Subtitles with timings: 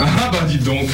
[0.00, 0.86] Ah bah dites donc.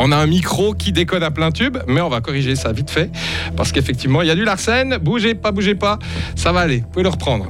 [0.00, 2.90] On a un micro qui déconne à plein tube, mais on va corriger ça vite
[2.90, 3.10] fait.
[3.56, 4.98] Parce qu'effectivement, il y a du Larsen.
[4.98, 5.98] Bougez pas, bougez pas.
[6.36, 6.78] Ça va aller.
[6.78, 7.48] Vous pouvez le reprendre.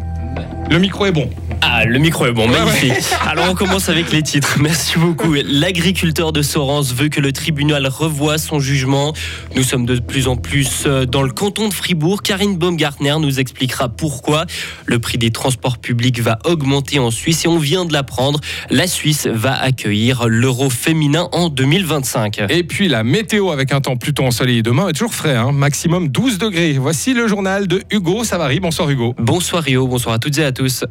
[0.70, 1.28] Le micro est bon.
[1.70, 2.94] Ah, le micro est bon, magnifique.
[3.28, 4.56] Alors on commence avec les titres.
[4.58, 5.34] Merci beaucoup.
[5.34, 9.12] L'agriculteur de Sorens veut que le tribunal revoie son jugement.
[9.54, 12.22] Nous sommes de plus en plus euh, dans le canton de Fribourg.
[12.22, 14.46] Karine Baumgartner nous expliquera pourquoi.
[14.86, 18.40] Le prix des transports publics va augmenter en Suisse et on vient de l'apprendre.
[18.70, 22.46] La Suisse va accueillir l'euro féminin en 2025.
[22.48, 26.08] Et puis la météo avec un temps plutôt ensoleillé demain est toujours frais, hein, maximum
[26.08, 26.78] 12 degrés.
[26.78, 28.58] Voici le journal de Hugo Savary.
[28.58, 29.14] Bonsoir Hugo.
[29.18, 30.84] Bonsoir Rio, bonsoir à toutes et à tous.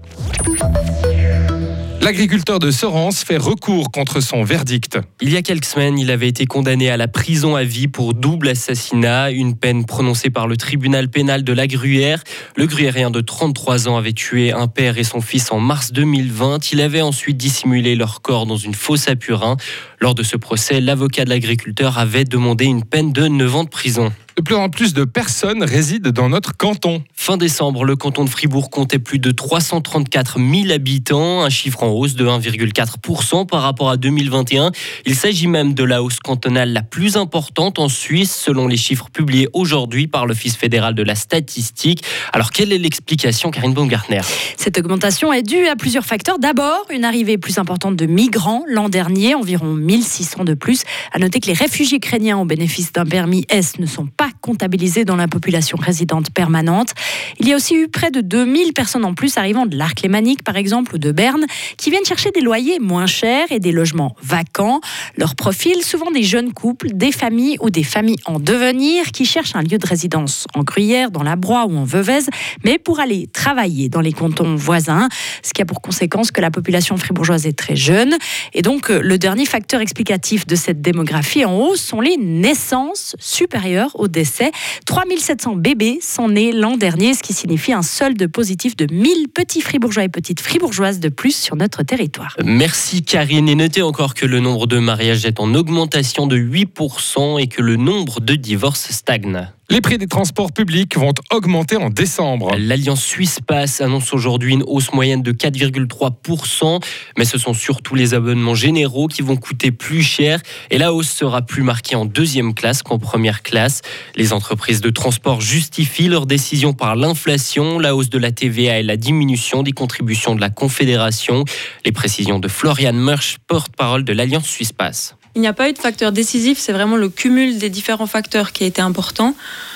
[2.08, 4.98] L'agriculteur de Sorens fait recours contre son verdict.
[5.20, 8.14] Il y a quelques semaines, il avait été condamné à la prison à vie pour
[8.14, 12.24] double assassinat, une peine prononcée par le tribunal pénal de la Gruyère.
[12.56, 16.72] Le Gruyérien de 33 ans avait tué un père et son fils en mars 2020.
[16.72, 19.58] Il avait ensuite dissimulé leur corps dans une fosse à Purin.
[20.00, 23.70] Lors de ce procès, l'avocat de l'agriculteur avait demandé une peine de 9 ans de
[23.70, 24.14] prison.
[24.38, 27.04] De plus en plus de personnes résident dans notre canton.
[27.16, 31.88] Fin décembre, le canton de Fribourg comptait plus de 334 000 habitants, un chiffre en
[31.90, 34.72] hausse de 1,4% par rapport à 2021.
[35.08, 39.10] Il s'agit même de la hausse cantonale la plus importante en Suisse, selon les chiffres
[39.12, 42.04] publiés aujourd'hui par l'Office fédéral de la statistique.
[42.32, 44.22] Alors, quelle est l'explication, Karine Baumgartner?
[44.56, 46.38] Cette augmentation est due à plusieurs facteurs.
[46.38, 50.84] D'abord, une arrivée plus importante de migrants l'an dernier, environ 1600 de plus.
[51.12, 55.06] À noter que les réfugiés ukrainiens au bénéfice d'un permis S ne sont pas comptabilisés
[55.06, 56.94] dans la population résidente permanente.
[57.40, 60.44] Il y a aussi eu près de 2000 personnes en plus arrivant de l'Arc lémanique,
[60.44, 61.46] par exemple, ou de Berne,
[61.78, 64.82] qui viennent chercher des loyers moins chers et des logements vacants.
[65.18, 69.56] Leur profil, souvent des jeunes couples, des familles ou des familles en devenir qui cherchent
[69.56, 72.20] un lieu de résidence en Gruyère, dans la Broye ou en Veuvez,
[72.64, 75.10] mais pour aller travailler dans les cantons voisins,
[75.44, 78.16] ce qui a pour conséquence que la population fribourgeoise est très jeune.
[78.54, 83.16] Et donc, euh, le dernier facteur explicatif de cette démographie en hausse sont les naissances
[83.20, 84.52] supérieures aux décès.
[84.86, 89.62] 3700 bébés sont nés l'an dernier, ce qui signifie un solde positif de 1000 petits
[89.62, 92.36] fribourgeois et petites fribourgeoises de plus sur notre territoire.
[92.44, 93.48] Merci Karine.
[93.48, 97.62] Et notez encore que le nombre de mariages est en augmentation de 8% et que
[97.62, 99.50] le nombre de divorces stagne.
[99.70, 102.56] Les prix des transports publics vont augmenter en décembre.
[102.58, 106.82] L'Alliance Suisse Pass annonce aujourd'hui une hausse moyenne de 4,3%,
[107.18, 110.42] mais ce sont surtout les abonnements généraux qui vont coûter plus cher
[110.72, 113.82] et la hausse sera plus marquée en deuxième classe qu'en première classe.
[114.16, 118.84] Les entreprises de transport justifient leur décision par l'inflation, la hausse de la TVA et
[118.84, 121.44] la diminution des contributions de la Confédération.
[121.84, 125.18] Les précisions de Florian Mersch, porte-parole de l'Alliance Suisse Pass.
[125.38, 128.54] Il n'y a pas eu de facteur décisif, c'est vraiment le cumul des différents facteurs
[128.54, 129.36] qui a été important.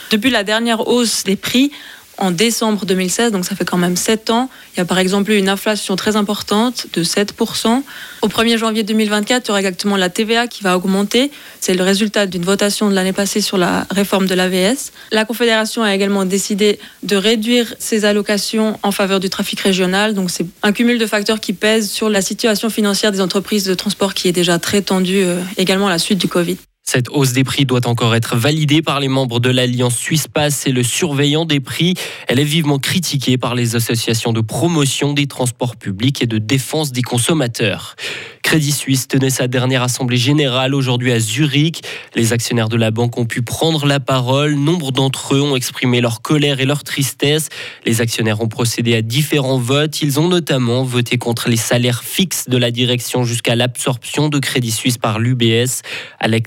[0.09, 1.71] Depuis la dernière hausse des prix,
[2.21, 4.49] en décembre 2016, donc ça fait quand même 7 ans.
[4.73, 7.81] Il y a par exemple eu une inflation très importante de 7%.
[8.21, 11.31] Au 1er janvier 2024, il y aura exactement la TVA qui va augmenter.
[11.59, 14.91] C'est le résultat d'une votation de l'année passée sur la réforme de l'AVS.
[15.11, 20.13] La Confédération a également décidé de réduire ses allocations en faveur du trafic régional.
[20.13, 23.73] Donc c'est un cumul de facteurs qui pèsent sur la situation financière des entreprises de
[23.73, 26.57] transport qui est déjà très tendue euh, également à la suite du Covid.
[26.83, 30.67] Cette hausse des prix doit encore être validée par les membres de l'Alliance Suisse Pass
[30.67, 31.93] et le surveillant des prix.
[32.27, 36.91] Elle est vivement critiquée par les associations de promotion des transports publics et de défense
[36.91, 37.95] des consommateurs.
[38.43, 41.81] Crédit Suisse tenait sa dernière assemblée générale aujourd'hui à Zurich.
[42.15, 44.55] Les actionnaires de la banque ont pu prendre la parole.
[44.55, 47.49] Nombre d'entre eux ont exprimé leur colère et leur tristesse.
[47.85, 50.01] Les actionnaires ont procédé à différents votes.
[50.01, 54.71] Ils ont notamment voté contre les salaires fixes de la direction jusqu'à l'absorption de Crédit
[54.71, 55.81] Suisse par l'UBS.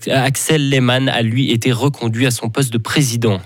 [0.08, 3.40] Axel Lehmann a lui été reconduit à son poste de président.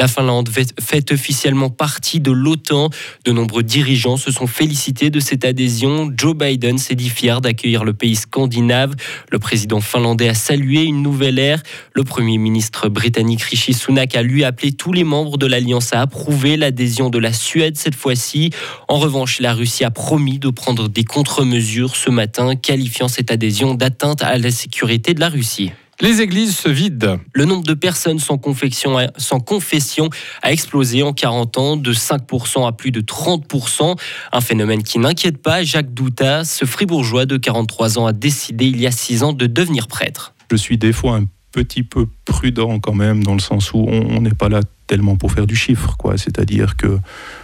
[0.00, 0.48] La Finlande
[0.80, 2.88] fait officiellement partie de l'OTAN.
[3.26, 6.10] De nombreux dirigeants se sont félicités de cette adhésion.
[6.16, 8.94] Joe Biden s'est dit fier d'accueillir le pays scandinave.
[9.30, 11.62] Le président finlandais a salué une nouvelle ère.
[11.92, 16.00] Le premier ministre britannique Rishi Sunak a lui appelé tous les membres de l'Alliance à
[16.00, 18.52] approuver l'adhésion de la Suède cette fois-ci.
[18.88, 23.74] En revanche, la Russie a promis de prendre des contre-mesures ce matin, qualifiant cette adhésion
[23.74, 25.72] d'atteinte à la sécurité de la Russie.
[26.02, 27.20] Les églises se vident.
[27.34, 30.08] Le nombre de personnes sans confession, a, sans confession
[30.40, 33.98] a explosé en 40 ans de 5% à plus de 30%.
[34.32, 38.80] Un phénomène qui n'inquiète pas Jacques Douta, ce fribourgeois de 43 ans a décidé il
[38.80, 40.32] y a 6 ans de devenir prêtre.
[40.50, 44.22] Je suis des fois un petit peu prudent quand même, dans le sens où on
[44.22, 46.18] n'est pas là tellement pour faire du chiffre, quoi.
[46.18, 46.98] C'est-à-dire que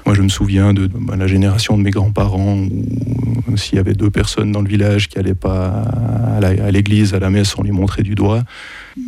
[0.05, 2.57] moi, je me souviens de, la génération de mes grands-parents
[3.47, 5.85] où s'il y avait deux personnes dans le village qui n'allaient pas
[6.43, 8.43] à l'église, à la messe, on les montrait du doigt.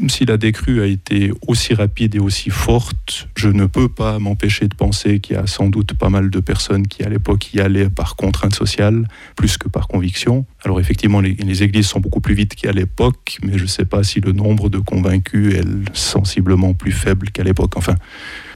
[0.09, 4.69] Si la décrue a été aussi rapide et aussi forte, je ne peux pas m'empêcher
[4.69, 7.61] de penser qu'il y a sans doute pas mal de personnes qui à l'époque y
[7.61, 10.45] allaient par contrainte sociale plus que par conviction.
[10.65, 14.03] Alors effectivement, les, églises sont beaucoup plus vite qu'à l'époque, mais je ne sais pas
[14.03, 17.77] si le nombre de convaincus est sensiblement plus faible qu'à l'époque.
[17.77, 17.95] Enfin,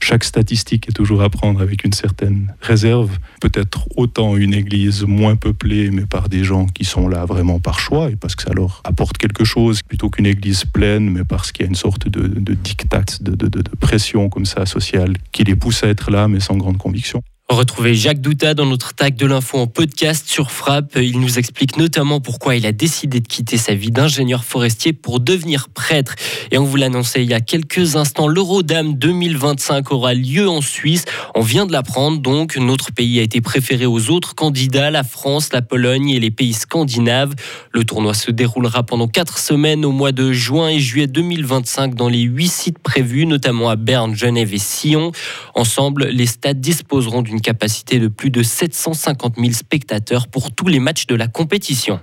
[0.00, 3.19] chaque statistique est toujours à prendre avec une certaine réserve.
[3.40, 7.81] Peut-être autant une église moins peuplée, mais par des gens qui sont là vraiment par
[7.81, 11.64] choix et parce que ça leur apporte quelque chose, plutôt qu'une église pleine, parce qu'il
[11.64, 15.44] y a une sorte de, de diktat, de, de, de pression comme ça sociale qui
[15.44, 17.22] les pousse à être là, mais sans grande conviction.
[17.52, 20.96] Retrouvez Jacques Douta dans notre tag de l'info en podcast sur Frappe.
[20.96, 25.20] Il nous explique notamment pourquoi il a décidé de quitter sa vie d'ingénieur forestier pour
[25.20, 26.14] devenir prêtre.
[26.50, 31.04] Et on vous l'annonçait il y a quelques instants, l'Eurodame 2025 aura lieu en Suisse.
[31.34, 32.56] On vient de l'apprendre donc.
[32.56, 36.55] Notre pays a été préféré aux autres candidats, la France, la Pologne et les pays
[36.55, 37.34] scandinaves.
[37.72, 42.08] Le tournoi se déroulera pendant quatre semaines au mois de juin et juillet 2025 dans
[42.08, 45.12] les huit sites prévus, notamment à Berne, Genève et Sion.
[45.55, 50.81] Ensemble, les stades disposeront d'une capacité de plus de 750 000 spectateurs pour tous les
[50.81, 52.00] matchs de la compétition.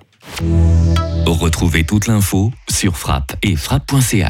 [1.25, 4.27] Retrouvez toute l'info sur frappe et frappe.ch.